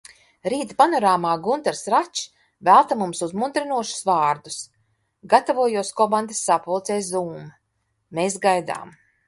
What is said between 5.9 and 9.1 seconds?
komandas sapulcei Zūm. Mēs gaidām.